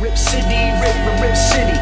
[0.00, 1.76] Rip City, rip, rip, rip City.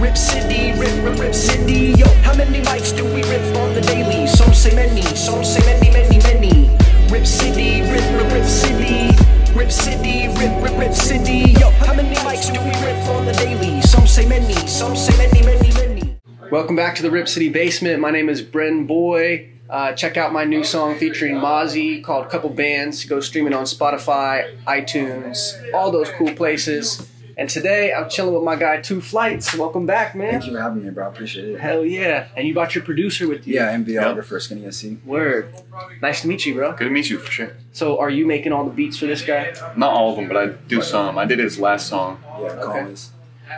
[0.00, 1.92] Rip City, rip, rip, rip City.
[1.92, 4.26] Yo, how many mics do we rip on the daily?
[4.26, 6.70] Some say many, some say many, many, many.
[7.10, 9.14] Rip City, rip, rip, rip City.
[9.52, 11.52] Rip City, rip, rip, rip City.
[11.60, 13.82] Yo, how many mics do we rip on the daily?
[13.82, 16.16] Some say many, some say many, many, many.
[16.50, 18.00] Welcome back to the Rip City Basement.
[18.00, 19.50] My name is Bren Boy.
[19.68, 23.04] Uh, check out my new song featuring Mozzie called Couple Bands.
[23.04, 27.06] Go streaming on Spotify, iTunes, all those cool places.
[27.36, 29.54] And today I'm chilling with my guy Two Flights.
[29.54, 30.32] Welcome back, man.
[30.32, 31.06] Thank you for having me, bro.
[31.06, 31.60] I appreciate it.
[31.60, 32.28] Hell yeah.
[32.36, 33.54] And you brought your producer with you.
[33.54, 35.04] Yeah, MVographer, Skinny SC.
[35.06, 35.54] Word.
[36.02, 36.72] Nice to meet you, bro.
[36.72, 37.56] Good to meet you for sure.
[37.72, 39.52] So are you making all the beats for this guy?
[39.76, 41.18] Not all of them, but I do some.
[41.18, 42.22] I did his last song.
[42.24, 42.62] Yeah, Okay.
[42.62, 43.12] Collins.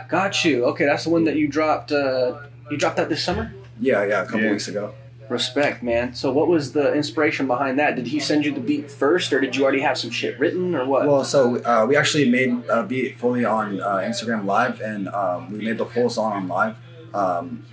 [0.09, 0.65] Got you.
[0.65, 1.91] Okay, that's the one that you dropped.
[1.91, 2.39] Uh,
[2.71, 3.53] you dropped that this summer?
[3.79, 4.51] Yeah, yeah, a couple Yeah.
[4.51, 4.93] weeks ago.
[5.29, 6.13] Respect, man.
[6.13, 7.95] So, what was the inspiration behind that?
[7.95, 10.75] Did he send you the beat first, or did you already have some shit written,
[10.75, 11.07] or what?
[11.07, 15.51] Well, so uh, we actually made a beat fully on uh, Instagram Live, and um,
[15.51, 16.75] we made the full song on live.
[17.13, 17.63] Um,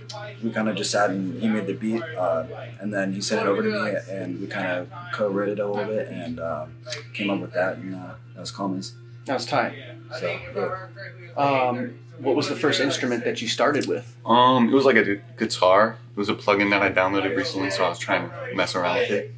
[0.43, 2.45] we kind of just sat and he made the beat, uh,
[2.79, 5.67] and then he sent it over to me, and we kind of co-wrote it a
[5.67, 6.75] little bit, and um,
[7.13, 8.93] came up with that, and uh, that was Collins.
[9.25, 9.73] that was tight.
[10.19, 11.33] So yeah.
[11.41, 14.15] Um, what was the first instrument that you started with?
[14.25, 15.97] Um, it was like a guitar.
[16.11, 18.97] It was a plugin that I downloaded recently, so I was trying to mess around
[18.97, 19.33] with it.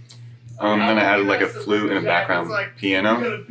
[0.60, 3.44] Um, then I added like a flute and a background piano.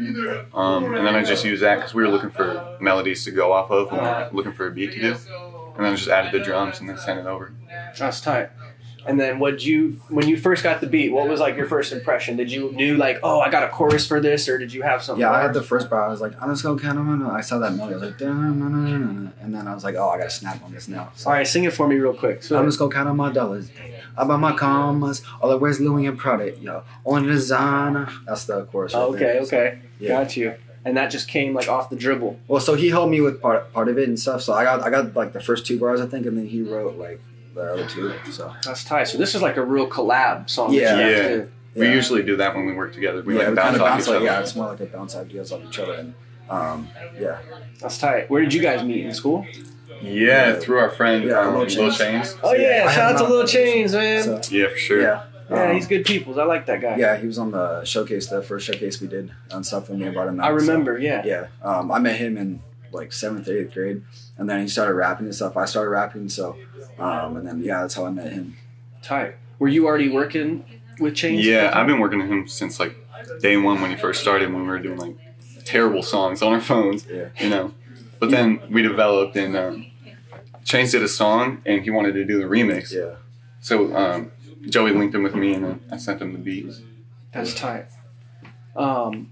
[0.55, 3.52] Um, and then I just used that because we were looking for melodies to go
[3.52, 5.12] off of and we were looking for a beat to do.
[5.77, 7.52] And then I just added the drums and then sent it over.
[7.98, 8.50] That's tight.
[9.05, 11.11] And then, what you when you first got the beat?
[11.11, 12.36] What was like your first impression?
[12.36, 15.03] Did you knew like, oh, I got a chorus for this, or did you have
[15.03, 15.20] something?
[15.20, 16.05] Yeah, I had the first bar.
[16.05, 17.28] I was like, I'm just gonna count them.
[17.28, 17.95] I saw that melody.
[17.95, 21.11] I was like, and then I was like, oh, I gotta snap on this now.
[21.17, 22.42] So All right, sing it for me real quick.
[22.42, 23.70] So, I'm just gonna count on my dollars.
[24.17, 25.23] I buy my commas.
[25.41, 26.56] All I wear is Louis and Prada.
[26.58, 28.08] Yo, on designer.
[28.27, 28.95] That's the chorus.
[28.95, 29.41] right okay, there.
[29.42, 30.08] okay, Yeah.
[30.23, 30.55] got you.
[30.84, 32.41] And that just came like off the dribble.
[32.48, 34.42] Well, so he helped me with part part of it and stuff.
[34.42, 36.61] So I got I got like the first two bars I think, and then he
[36.62, 37.20] wrote like
[37.55, 38.12] the other two.
[38.31, 39.05] So That's tight.
[39.08, 40.72] So this is like a real collab song.
[40.72, 40.97] Yeah.
[40.97, 41.29] that you guys Yeah.
[41.29, 41.52] did.
[41.74, 41.95] We yeah.
[41.95, 43.23] usually do that when we work together.
[43.23, 44.24] We yeah, like we bounce kind of off each like other.
[44.27, 46.14] yeah, it's more like a bounce ideas off each other, and
[46.51, 47.39] um, yeah,
[47.80, 48.29] That's tight.
[48.29, 49.46] Where did you guys meet in school?
[50.02, 51.98] Yeah, through our friend Yeah, um, Lil Lil Chains.
[51.98, 52.36] Chains.
[52.42, 54.23] Oh yeah, I shout out to not- Lil Chains, man.
[54.23, 55.01] So Yeah, for sure.
[55.01, 56.36] yeah, yeah, um, he's good peoples.
[56.39, 56.96] I like that guy.
[56.96, 60.07] Yeah, he was on the showcase, the first showcase we did on stuff when me
[60.07, 60.46] and brought him out.
[60.46, 60.98] I so- remember.
[60.98, 61.23] Yeah.
[61.24, 64.02] yeah, um, I met him in like seventh, eighth grade,
[64.36, 65.57] and then he started rapping and stuff.
[65.57, 66.57] I started rapping, so
[67.02, 68.57] um, and then yeah, that's how I met him.
[69.02, 69.35] Tight.
[69.58, 70.64] Were you already working
[71.01, 71.45] with Chains?
[71.45, 72.95] Yeah, I've been working with him since like
[73.40, 75.17] day one when he first started when we were doing like
[75.64, 77.74] terrible songs on our phones, Yeah, you know.
[78.20, 79.86] But then we developed and um,
[80.64, 82.92] Chains did a song and he wanted to do the remix.
[82.92, 83.17] yeah,
[83.61, 84.30] So um,
[84.69, 86.83] Joey linked him with me and then I sent him the beats.
[87.33, 87.86] That's tight.
[88.77, 89.32] Um,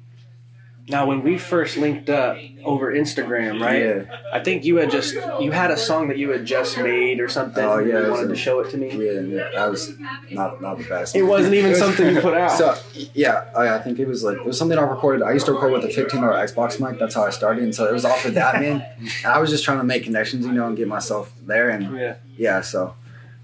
[0.90, 3.82] now when we first linked up over Instagram, right?
[3.82, 7.20] Yeah, I think you had just you had a song that you had just made
[7.20, 7.64] or something.
[7.64, 8.88] Oh, yeah, You wanted to show it to me.
[8.90, 9.48] yeah, yeah.
[9.54, 9.92] That was
[10.30, 11.14] not not the best.
[11.16, 12.50] It wasn't even something you put out.
[12.60, 12.76] So
[13.14, 15.22] yeah, I, I think it was like it was something I recorded.
[15.22, 16.98] I used to record with a fifteen dollar Xbox mic.
[16.98, 18.84] That's how I started, and so it was off of that man.
[18.98, 21.96] And I was just trying to make connections, you know, and get myself there, and
[21.96, 22.16] yeah.
[22.36, 22.94] yeah, so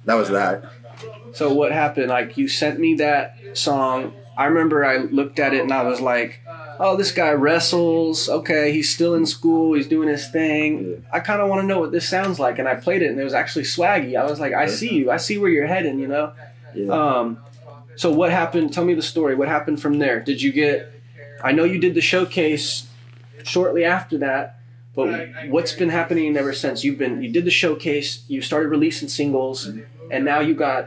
[0.04, 0.64] that was that.
[1.32, 2.08] So what happened?
[2.08, 4.12] Like you sent me that song.
[4.38, 6.40] I remember I looked at it and I was like,
[6.78, 8.28] "Oh, this guy wrestles.
[8.28, 9.74] Okay, he's still in school.
[9.74, 11.04] He's doing his thing.
[11.12, 13.20] I kind of want to know what this sounds like." And I played it, and
[13.20, 14.18] it was actually swaggy.
[14.18, 15.10] I was like, "I see you.
[15.10, 16.32] I see where you're heading." You know.
[16.74, 16.92] Yeah.
[16.92, 17.38] Um,
[17.96, 18.72] so what happened?
[18.72, 19.34] Tell me the story.
[19.34, 20.20] What happened from there?
[20.20, 20.92] Did you get?
[21.42, 22.86] I know you did the showcase
[23.44, 24.58] shortly after that,
[24.94, 26.84] but what's been happening ever since?
[26.84, 28.24] You've been you did the showcase.
[28.28, 29.66] You started releasing singles,
[30.10, 30.86] and now you got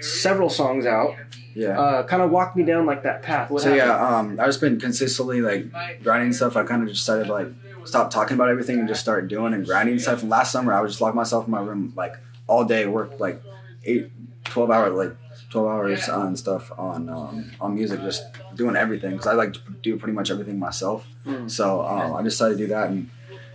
[0.00, 1.14] several songs out.
[1.54, 1.78] Yeah.
[1.78, 3.50] Uh, kind of walk me down like that path.
[3.50, 3.88] What so happened?
[3.88, 5.66] yeah, um, I just been consistently like
[6.02, 6.56] grinding stuff.
[6.56, 7.48] I kind of just decided like
[7.84, 10.22] stop talking about everything and just start doing and grinding stuff.
[10.22, 12.14] And last summer, I would just lock myself in my room like
[12.46, 13.42] all day, work like
[13.84, 14.10] eight,
[14.44, 15.16] 12 hours, like
[15.50, 19.60] 12 hours on stuff on um, on music, just doing everything because I like to
[19.82, 21.06] do pretty much everything myself.
[21.26, 21.50] Mm.
[21.50, 23.10] So um, I decided to do that and.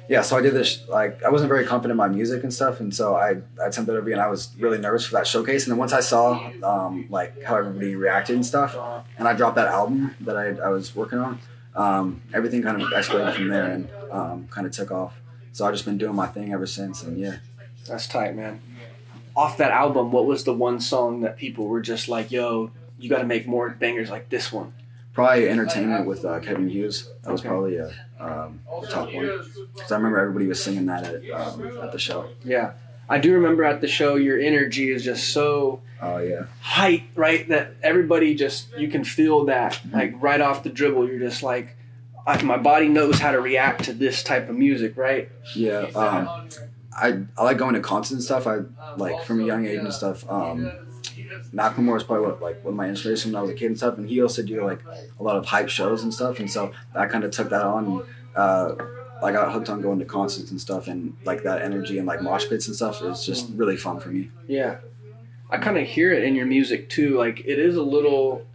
[0.09, 0.87] Yeah, so I did this.
[0.87, 3.93] Like, I wasn't very confident in my music and stuff, and so I I attempted
[3.93, 5.65] to be, and I was really nervous for that showcase.
[5.65, 8.75] And then once I saw um, like how everybody reacted and stuff,
[9.19, 11.39] and I dropped that album that I, I was working on.
[11.75, 15.13] Um, everything kind of escalated from there and um, kind of took off.
[15.53, 17.37] So I've just been doing my thing ever since, and yeah.
[17.87, 18.61] That's tight, man.
[19.35, 23.09] Off that album, what was the one song that people were just like, "Yo, you
[23.11, 24.73] got to make more bangers like this one"?
[25.13, 27.09] Probably Entertainment with uh, Kevin Hughes.
[27.23, 27.49] That was Okay.
[27.49, 29.33] probably a, um, the top one.
[29.73, 32.29] Because I remember everybody was singing that at, um, at the show.
[32.43, 32.73] Yeah,
[33.09, 36.43] I do remember at the show, your energy is just so Oh, yeah.
[36.61, 37.47] height, right?
[37.49, 41.07] That everybody just you can feel that like right off the dribble.
[41.09, 41.75] You're just like,
[42.27, 45.29] I, my body knows how to react to this type of music, right?
[45.55, 46.29] Yeah, um,
[46.93, 48.45] I I like going to concerts and stuff.
[48.47, 48.59] I
[48.95, 50.29] like from a young age and stuff.
[50.29, 50.73] Um,
[51.53, 53.77] Macklemore was probably what, like one of my inspiration when I was a kid and
[53.77, 53.97] stuff.
[53.97, 54.81] And he also do like
[55.19, 56.39] a lot of hype shows and stuff.
[56.39, 58.03] And so I kind of took that on.
[58.35, 58.75] Uh,
[59.21, 62.21] I got hooked on going to concerts and stuff, and like that energy and like
[62.21, 64.31] mosh pits and stuff is just really fun for me.
[64.47, 64.77] Yeah.
[65.49, 67.17] I kind of hear it in your music too.
[67.17, 68.45] Like it is a little,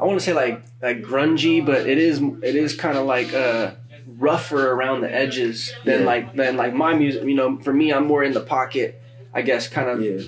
[0.00, 3.34] I want to say like like grungy, but it is it is kind of like
[3.34, 3.72] uh,
[4.16, 6.06] rougher around the edges than Yeah.
[6.06, 7.24] like than like my music.
[7.24, 9.02] You know, for me, I'm more in the pocket.
[9.38, 10.18] I guess kind of Yeah,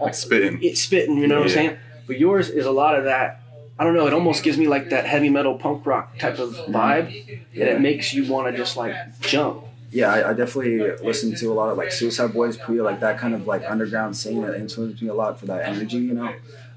[0.00, 0.58] Like spitting.
[0.62, 1.16] it's spitting.
[1.16, 1.76] You know what I'm saying?
[2.06, 3.40] But yours is a lot of that.
[3.78, 4.06] I don't know.
[4.06, 7.06] It almost gives me like that heavy metal punk rock type of vibe,
[7.52, 9.64] and it makes you want to just like jump.
[9.90, 10.12] yeah.
[10.12, 13.34] I, I definitely listen to a lot of like Suicide Boys, Pre, like that kind
[13.34, 15.96] of like underground scene that influenced me a lot for that energy.
[15.96, 16.34] You know,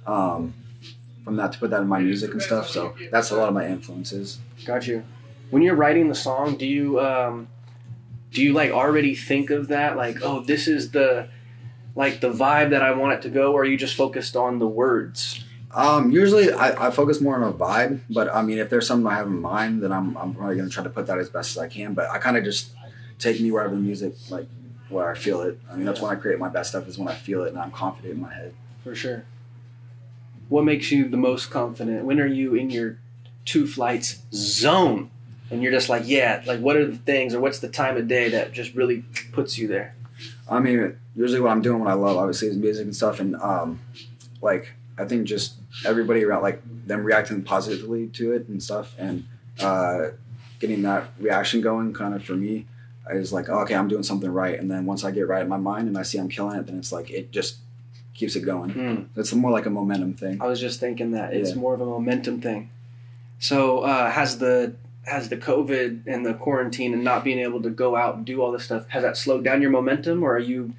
[0.07, 0.53] um,
[1.25, 2.69] from that to put that in my music and stuff.
[2.69, 4.39] So that's a lot of my influences.
[4.65, 5.03] Got you.
[5.51, 7.47] When you're writing the song, do you um,
[8.31, 9.97] do you like already think of that?
[9.97, 11.29] Like, oh, this is the
[11.95, 14.59] like the vibe that I want it to go, or are you just focused on
[14.59, 15.44] the words?
[15.74, 19.07] Um, usually I, I focus more on a vibe, but I mean, if there's something
[19.07, 21.51] I have in mind, then I'm, I'm probably gonna try to put that as best
[21.51, 21.94] as I can.
[21.94, 22.71] But I kind of just
[23.19, 24.47] take me wherever the music, like
[24.89, 25.59] where I feel it.
[25.69, 27.57] I mean, that's when I create my best stuff is when I feel it and
[27.57, 28.53] I'm confident in my head.
[28.83, 29.25] For sure.
[30.50, 32.06] What makes you the most confident?
[32.06, 33.00] When are you in your
[33.44, 35.12] two flights zone?
[35.49, 38.07] And you're just like, yeah, like what are the things or what's the time of
[38.07, 39.95] day that just really puts you there?
[40.49, 43.35] I mean, usually what I'm doing, what I love, obviously, is music and stuff, and
[43.38, 43.81] um,
[44.41, 45.55] like I think just
[45.85, 49.25] everybody around, like them reacting positively to it and stuff, and
[49.59, 50.09] uh,
[50.59, 52.65] getting that reaction going, kind of for me,
[53.09, 55.57] is like, okay, I'm doing something right, and then once I get right in my
[55.57, 57.57] mind and I see I'm killing it, then it's like it just
[58.13, 58.71] keeps it going.
[58.71, 59.19] Hmm.
[59.19, 60.41] It's more like a momentum thing.
[60.41, 62.71] I was just thinking that it's more of a momentum thing.
[63.39, 64.73] So uh, has the
[65.07, 68.42] has the COVID and the quarantine and not being able to go out and do
[68.42, 70.74] all this stuff has that slowed down your momentum, or are you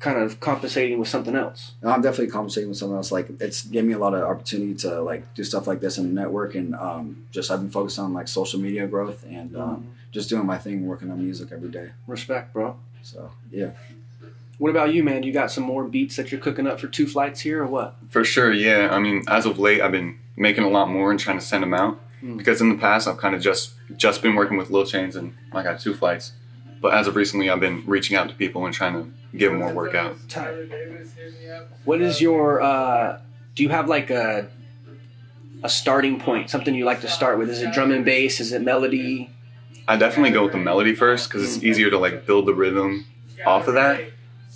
[0.00, 1.72] kind of compensating with something else?
[1.80, 3.12] No, I'm definitely compensating with something else.
[3.12, 6.12] Like it's gave me a lot of opportunity to like do stuff like this in
[6.12, 9.94] the network, and um, just I've been focused on like social media growth and um,
[10.10, 11.92] just doing my thing, working on music every day.
[12.06, 12.76] Respect, bro.
[13.02, 13.70] So yeah.
[14.58, 15.22] What about you, man?
[15.22, 17.96] You got some more beats that you're cooking up for two flights here, or what?
[18.10, 18.90] For sure, yeah.
[18.92, 21.62] I mean, as of late, I've been making a lot more and trying to send
[21.62, 22.36] them out Hmm.
[22.36, 25.34] because in the past I've kind of just just been working with Lil Chains and
[25.52, 26.32] I got two flights.
[26.80, 29.72] But as of recently, I've been reaching out to people and trying to give more
[29.72, 30.16] work out.
[31.84, 32.60] What is your?
[32.60, 33.20] Uh,
[33.54, 34.48] do you have like a
[35.62, 36.50] a starting point?
[36.50, 37.50] Something you like to start with?
[37.50, 38.40] Is it drum and bass?
[38.40, 39.30] Is it melody?
[39.88, 43.06] I definitely go with the melody first because it's easier to like build the rhythm
[43.44, 44.00] off of that.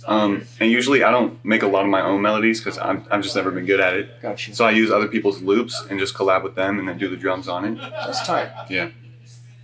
[0.07, 3.21] Um, and usually I don't make a lot of my own melodies because I'm I've
[3.23, 4.21] just never been good at it.
[4.21, 4.53] Got you.
[4.53, 7.17] So I use other people's loops and just collab with them and then do the
[7.17, 7.77] drums on it.
[7.79, 8.49] That's tight.
[8.69, 8.89] Yeah.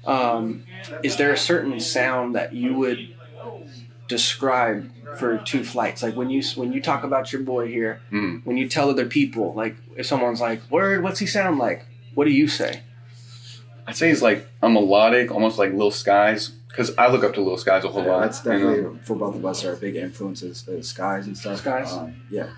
[0.06, 0.66] Um,
[1.02, 3.16] is there a certain sound that you would
[4.08, 6.04] describe for two flights?
[6.04, 8.46] Like when you when you talk about your boy here, Mm.
[8.46, 11.86] when you tell other people, like if someone's like, "Word, what's he sound like?"
[12.16, 12.82] What do you say?
[13.88, 17.42] I'd say he's like a melodic, almost like Lil Skies, because I look up to
[17.42, 18.22] Lil Skies a whole Yeah, lot.
[18.22, 18.58] that's you know?
[18.76, 20.68] definitely for both of us are big influences.
[20.68, 21.60] Uh, skies and stuff.
[21.60, 21.94] Skies?
[21.94, 22.50] Um, yeah.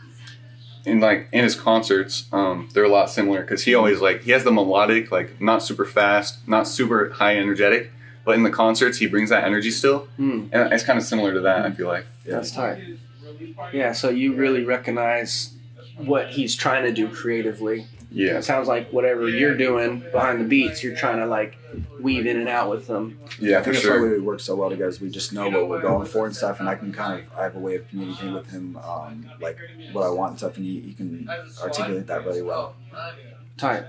[0.85, 4.31] and like in his concerts, um, they're a lot similar because he always like he
[4.31, 7.91] has the melodic, like not super fast, not super high energetic,
[8.23, 10.47] but in the concerts he brings that energy still, Hmm.
[10.53, 11.65] and it's kind of similar to that.
[11.65, 12.05] I feel like.
[12.25, 12.35] Yeah.
[12.35, 12.79] That's tight.
[13.73, 15.53] Yeah, so you really recognize
[15.97, 17.87] what he's trying to do creatively.
[18.15, 21.57] Yeah, It sounds like whatever you're doing behind the beats, you're trying to like
[21.99, 23.19] weave in and out with them.
[23.41, 24.13] yeah, I for think that's why sure.
[24.13, 24.89] we work so well together.
[24.89, 27.37] Is we just know what we're going for and stuff, and I can kind of
[27.37, 29.57] I have a way of communicating with him, um, like
[29.91, 31.29] what I want and stuff, and he, he can
[31.61, 32.75] articulate that really well.
[33.57, 33.83] Tight.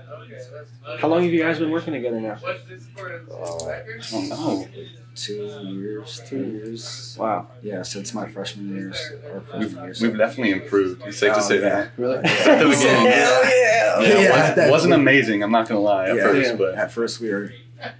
[0.99, 2.37] How long have you guys been working together now?
[2.45, 2.53] Uh,
[3.65, 3.81] I
[4.11, 4.67] don't know.
[5.13, 5.33] two
[5.65, 7.17] years, two years.
[7.19, 7.47] Wow.
[7.61, 8.97] Yeah, since my freshman years
[9.29, 9.93] or We've, freshman year.
[10.01, 11.01] we've definitely improved.
[11.05, 11.69] It's safe to Oh, say yeah.
[11.69, 11.91] that.
[11.97, 12.17] Really?
[12.23, 13.11] At the beginning.
[13.11, 13.49] Hell yeah!
[13.49, 14.71] Yeah, it Yeah, was, definitely.
[14.71, 15.43] wasn't amazing.
[15.43, 16.23] I'm not gonna lie at Yeah.
[16.23, 16.55] first, Yeah.
[16.55, 17.51] but At first, we were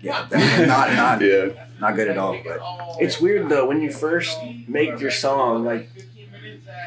[0.01, 2.37] yeah, definitely not not yeah, not good at all.
[2.45, 2.59] But
[3.01, 5.89] It's weird though when you first make your song, like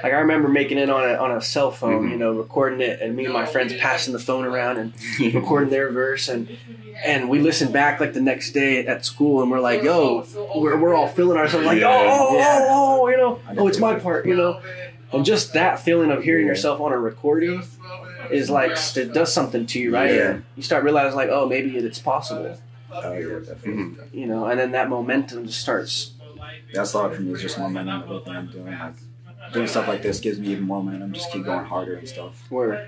[0.03, 2.11] like I remember making it on a on a cell phone, Mhm.
[2.13, 4.93] you know, recording it, and me and my friends passing the phone around and
[5.35, 6.49] recording their verse, and
[7.05, 10.77] and we listened back like the next day at school, and we're like, yo, we're,
[10.77, 11.89] we're all feeling ourselves like, Yeah.
[11.89, 14.61] oh, oh, oh, oh, you know, oh, it's my part, you know,
[15.13, 17.63] and just that feeling of hearing yourself on a recording
[18.31, 20.15] is like it does something to you, right?
[20.15, 20.39] Yeah.
[20.57, 22.59] You start realizing like, oh, maybe it's possible,
[22.93, 23.73] oh yeah, definitely.
[23.73, 23.97] Mhm.
[24.13, 26.13] you know, and then that momentum just starts.
[26.73, 27.33] That's a lot for me.
[27.33, 28.03] Is just momentum.
[28.03, 28.95] Everything I'm doing, like
[29.53, 31.13] doing stuff like this, gives me even more momentum.
[31.13, 32.51] Just keep going harder and stuff.
[32.51, 32.87] Word.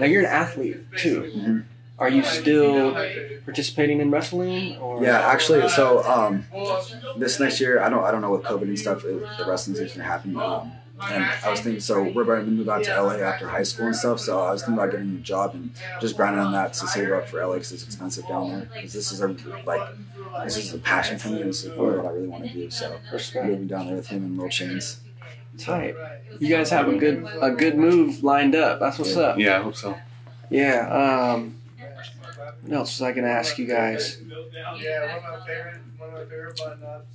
[0.00, 1.32] Now you're an athlete too.
[1.36, 1.64] Mhm.
[1.98, 2.94] are you still
[3.44, 4.76] participating in wrestling?
[4.78, 5.04] Or?
[5.04, 6.44] Yeah, actually, so um,
[7.16, 10.02] this next year, I don't, I don't know what COVID and stuff, the wrestling's gonna
[10.02, 10.36] happen.
[10.36, 10.72] Um,
[11.10, 13.86] and I was thinking, so we're about to move out to LA after high school
[13.86, 14.20] and stuff.
[14.20, 17.10] So I was thinking about getting a job and just grinding on that to save
[17.12, 18.68] up for LA because it's expensive down there.
[18.72, 19.28] Because this is a
[19.66, 19.80] like,
[20.44, 21.42] this is a passion for me.
[21.42, 22.70] This is what I really want to do.
[22.70, 22.98] So
[23.34, 25.00] moving down there with him and Lil Chains.
[25.64, 25.94] Tight.
[26.38, 28.80] You guys have a good a good move lined up.
[28.80, 29.38] That's what's up.
[29.38, 29.96] Yeah, I hope so.
[30.50, 30.88] Yeah.
[31.34, 31.56] Um,
[32.62, 34.18] what else was I gonna ask you guys?
[34.80, 37.06] Yeah, one of my favorite, one of my favorite button ups.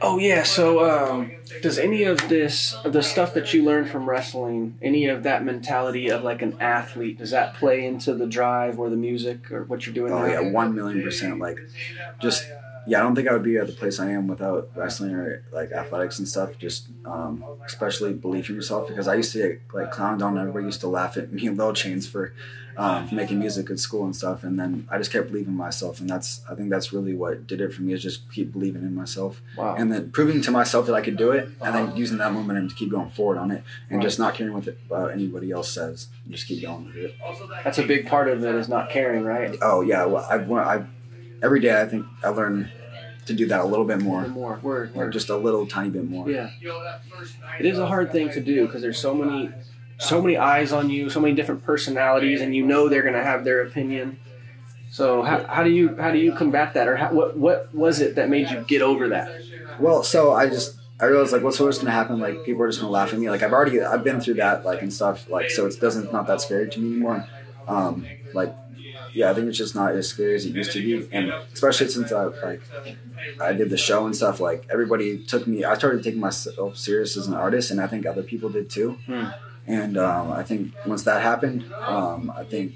[0.00, 0.42] Oh yeah.
[0.42, 1.30] So um,
[1.62, 6.08] does any of this the stuff that you learned from wrestling, any of that mentality
[6.10, 9.86] of like an athlete, does that play into the drive or the music or what
[9.86, 10.26] you're doing Oh now?
[10.26, 11.38] yeah, one million percent.
[11.38, 11.58] Like,
[12.20, 12.44] just
[12.86, 15.42] yeah, I don't think I would be at the place I am without wrestling or
[15.52, 16.56] like athletics and stuff.
[16.58, 20.38] Just um, especially belief in yourself because I used to get like clowned on.
[20.38, 22.32] Everybody used to laugh at me and Lil Chains for
[22.78, 24.44] um, making music at school and stuff.
[24.44, 27.46] And then I just kept believing in myself, and that's I think that's really what
[27.46, 29.74] did it for me is just keep believing in myself Wow.
[29.78, 32.68] and then proving to myself that I could do it, and then using that momentum
[32.68, 36.08] to keep going forward on it, and just not caring what uh, anybody else says,
[36.24, 37.14] and just keep going with it.
[37.64, 39.56] That's a big part of it is not caring, right?
[39.62, 40.84] Oh yeah, well, I've I
[41.42, 42.70] every day I think I learn
[43.26, 45.12] to do that a little bit more, More word, or word.
[45.12, 46.30] just a little tiny bit more.
[46.30, 46.48] Yeah.
[47.58, 49.50] It is a hard thing to do because there's so many
[49.98, 53.44] so many eyes on you, so many different personalities, and you know they're gonna have
[53.44, 54.18] their opinion.
[54.90, 58.00] So how, how do you how do you combat that, or how, what what was
[58.00, 59.30] it that made you get over that?
[59.80, 62.20] Well, so I just I realized like what's what's gonna happen?
[62.20, 63.28] Like people are just gonna laugh at me.
[63.30, 65.28] Like I've already I've been through that like and stuff.
[65.28, 67.26] Like so it doesn't not that scary to me anymore.
[67.66, 68.54] Um, like
[69.16, 71.88] yeah, I think it's just not as scary as it used to be, and especially
[71.88, 72.60] since I like
[73.40, 74.40] I did the show and stuff.
[74.40, 75.64] Like everybody took me.
[75.64, 78.98] I started taking myself serious as an artist, and I think other people did too.
[79.06, 79.28] Hmm.
[79.66, 82.74] And um, I think once that happened, um, I think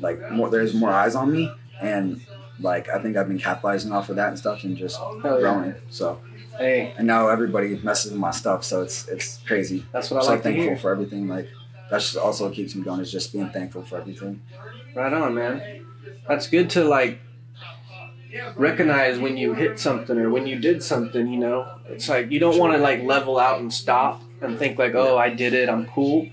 [0.00, 2.20] like more there's more eyes on me, and
[2.60, 5.40] like I think I've been capitalizing off of that and stuff, and just Hell yeah.
[5.40, 5.74] growing.
[5.88, 6.20] So
[6.58, 9.86] Hey, and now everybody messes with my stuff, so it's it's crazy.
[9.92, 11.26] that's what I so like to thankful for everything.
[11.26, 11.48] Like
[11.90, 14.42] that's also what keeps me going is just being thankful for everything.
[14.94, 15.86] Right on, man.
[16.28, 17.18] That's good to like
[18.56, 21.32] recognize when you hit something or when you did something.
[21.32, 24.78] You know, it's like you don't want to like level out and stop and think
[24.78, 26.28] like, oh, I did it, I'm cool.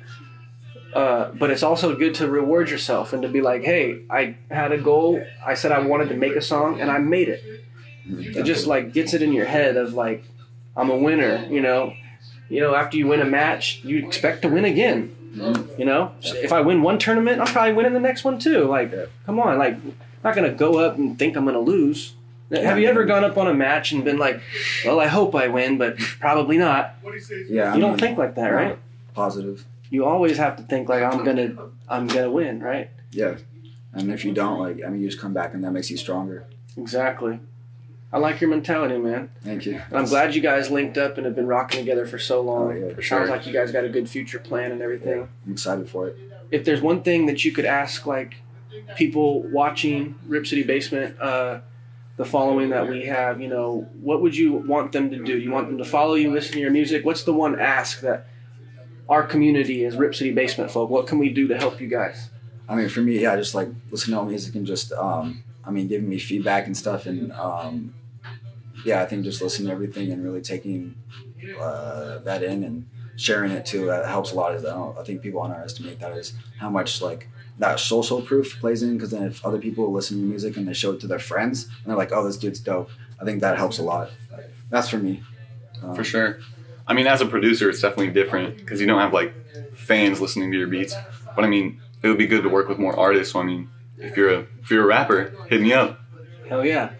[0.93, 4.71] Uh, but it's also good to reward yourself and to be like, hey, I had
[4.71, 5.23] a goal.
[5.45, 7.41] I said I wanted to make a song, and I made it.
[8.05, 10.25] It just like gets it in your head of like,
[10.75, 11.47] I'm a winner.
[11.49, 11.93] You know,
[12.49, 15.15] you know, after you win a match, you expect to win again.
[15.31, 15.79] Mm-hmm.
[15.79, 18.65] You know, if I win one tournament, I'm probably winning the next one too.
[18.65, 19.05] Like, Yeah.
[19.25, 22.13] come on, like, I'm not gonna go up and think I'm gonna lose.
[22.51, 24.41] Have you ever gone up on a match and been like,
[24.85, 26.95] well, I hope I win, but probably not?
[27.01, 27.45] What do you say?
[27.49, 28.77] Yeah, I You don't mean, think like that, right?
[29.13, 29.65] positive.
[29.89, 31.53] You always have to think like I'm gonna,
[31.87, 32.89] I'm gonna win, right?
[33.11, 33.35] Yeah,
[33.93, 35.97] and if you don't, like I mean, you just come back, and that makes you
[35.97, 36.45] stronger.
[36.77, 37.39] Exactly.
[38.13, 39.31] I like your mentality, man.
[39.41, 39.81] Thank you.
[39.89, 42.67] And I'm glad you guys linked up and have been rocking together for so long.
[42.67, 43.27] Oh, yeah, Sounds for sure.
[43.27, 45.29] like you guys got a good future plan and everything.
[45.45, 46.17] I'm excited for it.
[46.51, 48.35] If there's one thing that you could ask, like
[48.97, 51.61] people watching Rip City Basement, uh,
[52.17, 55.37] the following that we have, you know, what would you want them to do?
[55.37, 57.05] You want them to follow you, listen to your music?
[57.05, 58.27] What's the one ask that
[59.07, 60.89] our community is Rip City Basement folk?
[60.89, 62.29] What can we do to help you guys?
[62.67, 65.71] I mean, for me, yeah, just like listening to all music and just, um, I
[65.71, 67.93] mean, giving me feedback and stuff, and um,
[68.85, 70.95] yeah, I think just listening to everything and really taking
[71.59, 74.55] uh, that in and sharing it too that helps a lot.
[74.55, 78.59] Is I, don't, I think people underestimate that is how much like that social proof
[78.59, 81.07] plays in because then if other people listen to music and they show it to
[81.07, 82.89] their friends and they're like, oh, this dude's dope.
[83.19, 84.09] I think that helps a lot.
[84.69, 85.21] That's for me.
[85.83, 86.39] Um, For sure.
[86.87, 89.33] I mean, as a producer, it's definitely different because you don't have like
[89.75, 90.95] fans listening to your beats.
[91.35, 93.33] But I mean, it would be good to work with more artists.
[93.33, 95.99] So I mean, if you're a if you're a rapper, hit me up.
[96.49, 96.91] Hell yeah.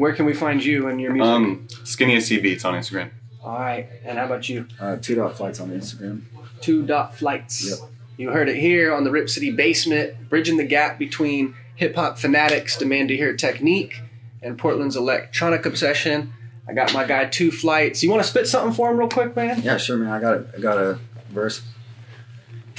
[0.00, 1.30] Where can we find you and your music?
[1.30, 3.10] Um, Skinny SC Beats on Instagram.
[3.44, 3.86] All right.
[4.02, 4.66] And how about you?
[4.80, 6.22] Uh, two dot flights on Instagram.
[6.62, 7.68] Two dot flights.
[7.68, 7.90] Yep.
[8.16, 12.18] You heard it here on the Rip City Basement, bridging the gap between hip hop
[12.18, 14.00] fanatics demand to hear technique
[14.40, 16.32] and Portland's electronic obsession.
[16.66, 18.02] I got my guy Two Flights.
[18.02, 19.60] You want to spit something for him real quick, man?
[19.60, 20.08] Yeah, sure, man.
[20.10, 20.46] I got it.
[20.56, 21.60] I got a verse.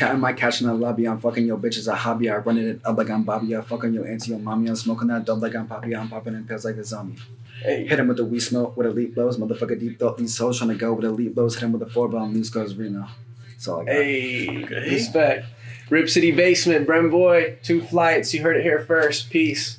[0.02, 1.08] Cat in my catch in the lobby.
[1.08, 2.28] I'm fucking your bitch as a hobby.
[2.28, 3.54] I run it up like I'm Bobby.
[3.54, 4.68] I'm fucking your auntie, your mommy.
[4.68, 5.96] I'm smoking that dub like I'm Poppy.
[5.96, 7.20] I'm popping in pills like a zombie.
[7.62, 7.86] Hey.
[7.86, 9.38] Hit him with the weed smoke with elite blows.
[9.38, 11.54] Motherfucker deep thought these souls trying to go with elite blows.
[11.54, 12.34] Hit him with the four bomb.
[12.34, 13.10] These goes Reno.
[13.48, 13.94] That's all I got.
[13.94, 15.46] Hey, respect.
[15.92, 18.34] Rip City Basement, Bren Boy, Two Flights.
[18.34, 19.30] You heard it here first.
[19.30, 19.78] Peace.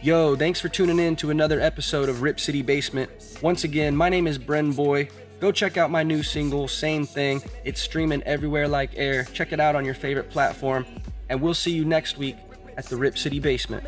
[0.00, 3.10] Yo, thanks for tuning in to another episode of Rip City Basement.
[3.42, 5.08] Once again, my name is Bren Boy.
[5.38, 7.42] Go check out my new single, Same Thing.
[7.64, 9.24] It's streaming everywhere like air.
[9.24, 10.86] Check it out on your favorite platform.
[11.28, 12.36] and we'll see you next week
[12.76, 13.84] at the Rip City Basement.